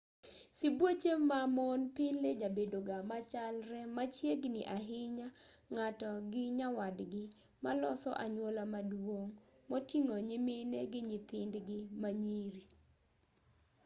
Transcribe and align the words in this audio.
sibuoche 0.57 1.11
ma 1.29 1.39
mon 1.55 1.79
pile 1.95 2.29
jabedoga 2.41 2.97
machalre 3.09 3.79
machiegni 3.95 4.61
ahinya 4.75 5.27
ng'ato 5.73 6.09
gi 6.31 6.43
nyawadgi 6.57 7.23
maloso 7.65 8.09
anyuola 8.23 8.63
maduong' 8.73 9.33
moting'o 9.69 10.15
nyimine 10.27 10.79
gi 10.91 11.01
nyithindgi 11.09 11.79
ma 12.01 12.09
nyiri 12.23 12.63